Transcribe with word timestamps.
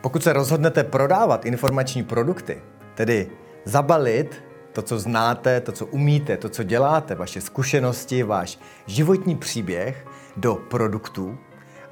Pokud 0.00 0.22
se 0.22 0.32
rozhodnete 0.32 0.84
prodávat 0.84 1.46
informační 1.46 2.02
produkty, 2.02 2.62
tedy 2.94 3.28
zabalit 3.64 4.42
to, 4.72 4.82
co 4.82 4.98
znáte, 4.98 5.60
to, 5.60 5.72
co 5.72 5.86
umíte, 5.86 6.36
to, 6.36 6.48
co 6.48 6.62
děláte, 6.62 7.14
vaše 7.14 7.40
zkušenosti, 7.40 8.22
váš 8.22 8.58
životní 8.86 9.36
příběh 9.36 10.06
do 10.36 10.54
produktů 10.54 11.38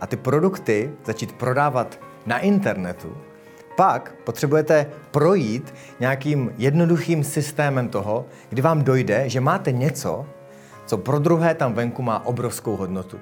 a 0.00 0.06
ty 0.06 0.16
produkty 0.16 0.90
začít 1.04 1.32
prodávat 1.32 2.00
na 2.26 2.38
internetu, 2.38 3.16
pak 3.76 4.14
potřebujete 4.24 4.86
projít 5.10 5.74
nějakým 6.00 6.52
jednoduchým 6.58 7.24
systémem 7.24 7.88
toho, 7.88 8.26
kdy 8.48 8.62
vám 8.62 8.82
dojde, 8.82 9.28
že 9.28 9.40
máte 9.40 9.72
něco, 9.72 10.26
co 10.86 10.98
pro 10.98 11.18
druhé 11.18 11.54
tam 11.54 11.74
venku 11.74 12.02
má 12.02 12.26
obrovskou 12.26 12.76
hodnotu. 12.76 13.18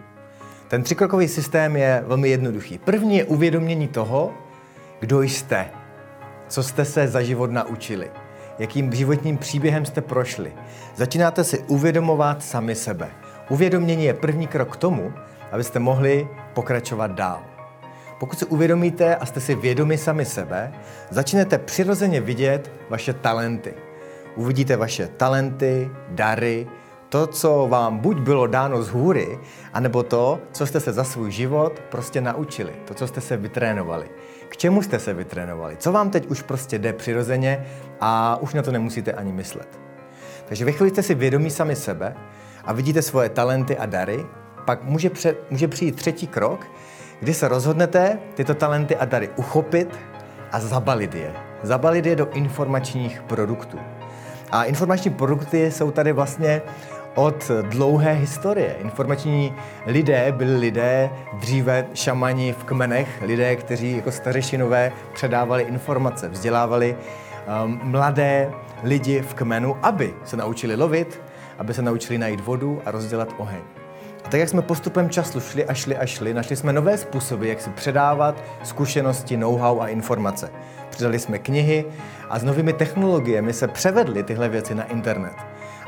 Ten 0.69 0.83
třikrokový 0.83 1.29
systém 1.29 1.77
je 1.77 2.05
velmi 2.07 2.29
jednoduchý. 2.29 2.79
První 2.79 3.17
je 3.17 3.25
uvědomění 3.25 3.89
toho, 3.89 4.35
kdo 5.05 5.23
jste, 5.23 5.71
co 6.49 6.63
jste 6.63 6.85
se 6.85 7.09
za 7.09 7.23
život 7.23 7.51
naučili, 7.51 8.11
jakým 8.59 8.93
životním 8.93 9.39
příběhem 9.39 9.87
jste 9.87 10.01
prošli. 10.01 10.53
Začínáte 10.97 11.45
si 11.45 11.59
uvědomovat 11.59 12.43
sami 12.43 12.75
sebe. 12.75 13.11
Uvědomění 13.49 14.05
je 14.05 14.15
první 14.15 14.47
krok 14.47 14.73
k 14.73 14.77
tomu, 14.77 15.13
abyste 15.53 15.79
mohli 15.79 16.29
pokračovat 16.55 17.11
dál. 17.11 17.43
Pokud 18.21 18.39
si 18.39 18.45
uvědomíte 18.45 19.17
a 19.17 19.27
jste 19.27 19.41
si 19.41 19.55
vědomi 19.55 19.99
sami 19.99 20.25
sebe, 20.25 20.73
začnete 21.11 21.59
přirozeně 21.59 22.21
vidět 22.21 22.73
vaše 22.91 23.13
talenty. 23.13 23.75
Uvidíte 24.37 24.77
vaše 24.77 25.09
talenty, 25.09 25.91
dary, 26.09 26.67
to, 27.15 27.27
co 27.27 27.67
vám 27.71 27.99
buď 27.99 28.19
bylo 28.19 28.47
dáno 28.47 28.83
z 28.83 28.89
hůry, 28.89 29.39
anebo 29.73 30.03
to, 30.03 30.39
co 30.53 30.67
jste 30.67 30.81
se 30.81 30.93
za 30.93 31.05
svůj 31.05 31.31
život 31.31 31.83
prostě 31.89 32.21
naučili, 32.21 32.73
to, 32.85 32.95
co 32.95 33.07
jste 33.07 33.21
se 33.21 33.37
vytrénovali. 33.37 34.11
K 34.49 34.57
čemu 34.57 34.83
jste 34.83 34.99
se 34.99 35.15
vytrénovali? 35.15 35.77
Co 35.77 35.93
vám 35.93 36.11
teď 36.11 36.27
už 36.27 36.43
prostě 36.43 36.79
jde 36.79 36.93
přirozeně 36.93 37.67
a 38.01 38.39
už 38.41 38.55
na 38.55 38.63
to 38.63 38.73
nemusíte 38.73 39.13
ani 39.13 39.33
myslet. 39.33 39.69
Takže 40.45 40.65
ve 40.65 40.73
jste 40.73 41.03
si 41.03 41.15
vědomí 41.15 41.51
sami 41.51 41.77
sebe 41.77 42.15
a 42.65 42.73
vidíte 42.73 43.03
svoje 43.03 43.29
talenty 43.29 43.79
a 43.79 43.87
dary, 43.87 44.27
pak 44.65 44.85
může, 44.85 45.11
pře- 45.11 45.37
může 45.51 45.69
přijít 45.69 45.97
třetí 45.97 46.27
krok, 46.27 46.67
kdy 47.21 47.35
se 47.35 47.49
rozhodnete 47.49 48.19
tyto 48.35 48.55
talenty 48.55 48.97
a 48.97 49.05
dary 49.05 49.31
uchopit 49.37 49.99
a 50.53 50.61
zabalit 50.61 51.15
je. 51.15 51.33
Zabalit 51.63 52.07
je 52.07 52.17
do 52.17 52.31
informačních 52.31 53.23
produktů. 53.23 53.79
A 54.51 54.65
informační 54.65 55.11
produkty 55.11 55.71
jsou 55.71 55.91
tady 55.91 56.13
vlastně 56.13 56.63
od 57.15 57.51
dlouhé 57.63 58.13
historie. 58.13 58.77
Informační 58.81 59.55
lidé 59.87 60.33
byli 60.33 60.57
lidé, 60.57 61.11
dříve 61.33 61.87
šamani 61.95 62.53
v 62.53 62.65
kmenech, 62.65 63.23
lidé, 63.23 63.57
kteří 63.57 63.97
jako 63.97 64.13
stařešinové 64.13 64.93
předávali 65.13 65.63
informace, 65.63 66.29
vzdělávali 66.29 66.97
um, 67.65 67.81
mladé 67.83 68.51
lidi 68.83 69.21
v 69.21 69.35
kmenu, 69.35 69.77
aby 69.83 70.15
se 70.25 70.37
naučili 70.37 70.77
lovit, 70.77 71.23
aby 71.59 71.75
se 71.75 71.83
naučili 71.83 72.19
najít 72.19 72.41
vodu 72.41 72.83
a 72.87 72.91
rozdělat 72.91 73.29
oheň. 73.39 73.61
A 74.25 74.29
tak 74.29 74.41
jak 74.41 74.49
jsme 74.49 74.63
postupem 74.63 75.11
času 75.11 75.41
šli 75.41 75.65
a 75.65 75.75
šli 75.75 75.97
a 75.97 76.07
šli, 76.07 76.35
našli 76.35 76.57
jsme 76.57 76.73
nové 76.73 76.99
způsoby, 76.99 77.49
jak 77.49 77.61
si 77.61 77.71
předávat 77.71 78.43
zkušenosti, 78.63 79.37
know-how 79.37 79.81
a 79.81 79.89
informace. 79.89 80.51
Přidali 80.91 81.19
jsme 81.19 81.39
knihy 81.39 81.85
a 82.31 82.39
s 82.39 82.45
novými 82.45 82.73
technologiemi 82.73 83.53
se 83.53 83.69
převedly 83.69 84.23
tyhle 84.23 84.49
věci 84.49 84.75
na 84.75 84.85
internet. 84.85 85.35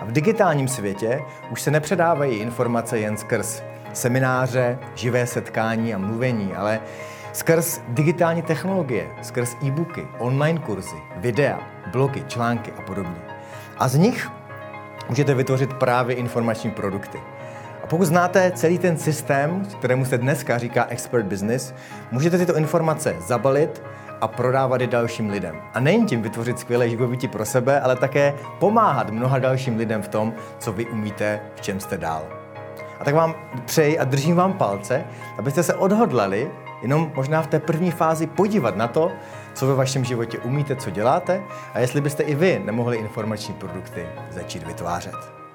A 0.01 0.05
v 0.05 0.13
digitálním 0.13 0.69
světě 0.69 1.23
už 1.51 1.63
se 1.63 1.71
nepředávají 1.71 2.37
informace 2.37 2.99
jen 2.99 3.17
skrz 3.17 3.63
semináře, 3.93 4.79
živé 4.95 5.27
setkání 5.27 5.95
a 5.95 5.99
mluvení, 5.99 6.53
ale 6.55 6.81
skrz 7.33 7.81
digitální 7.89 8.43
technologie, 8.43 9.11
skrz 9.23 9.57
e-booky, 9.63 10.07
online 10.19 10.59
kurzy, 10.59 10.97
videa, 11.17 11.61
blogy, 11.93 12.25
články 12.29 12.73
a 12.73 12.83
podobně. 12.83 13.21
A 13.79 13.89
z 13.89 13.97
nich 13.97 14.31
můžete 15.09 15.35
vytvořit 15.35 15.73
právě 15.73 16.17
informační 16.17 16.71
produkty. 16.71 17.19
A 17.87 17.89
pokud 17.89 18.05
znáte 18.05 18.53
celý 18.55 18.79
ten 18.79 18.97
systém, 18.97 19.67
kterému 19.79 20.05
se 20.05 20.19
dneska 20.19 20.59
říká 20.59 20.87
expert 20.89 21.27
business, 21.27 21.75
můžete 22.11 22.39
tyto 22.39 22.57
informace 22.57 23.17
zabalit 23.27 23.83
a 24.21 24.29
prodávat 24.29 24.81
je 24.81 24.87
dalším 24.87 25.31
lidem. 25.31 25.57
A 25.75 25.81
nejen 25.81 26.07
tím 26.07 26.23
vytvořit 26.23 26.59
skvělé 26.59 26.89
živobytí 26.89 27.29
pro 27.29 27.45
sebe, 27.45 27.81
ale 27.81 27.97
také 27.97 28.35
pomáhat 28.59 29.11
mnoha 29.11 29.39
dalším 29.39 29.77
lidem 29.77 30.03
v 30.03 30.09
tom, 30.09 30.35
co 30.59 30.73
vy 30.73 30.87
umíte, 30.87 31.41
v 31.55 31.61
čem 31.61 31.81
jste 31.81 31.99
dál. 31.99 32.23
A 33.01 33.05
tak 33.05 33.15
vám 33.15 33.35
přeji 33.65 33.99
a 33.99 34.05
držím 34.05 34.37
vám 34.37 34.53
palce, 34.53 35.05
abyste 35.39 35.63
se 35.63 35.75
odhodlali 35.75 36.51
jenom 36.83 37.13
možná 37.15 37.43
v 37.43 37.47
té 37.47 37.61
první 37.61 37.91
fázi 37.91 38.27
podívat 38.27 38.77
na 38.77 38.89
to, 38.89 39.13
co 39.55 39.67
ve 39.67 39.75
vašem 39.75 40.05
životě 40.05 40.39
umíte, 40.39 40.77
co 40.77 40.91
děláte 40.91 41.43
a 41.75 41.79
jestli 41.79 42.01
byste 42.01 42.23
i 42.23 42.35
vy 42.35 42.63
nemohli 42.65 42.97
informační 42.97 43.55
produkty 43.55 44.07
začít 44.31 44.67
vytvářet. 44.67 45.46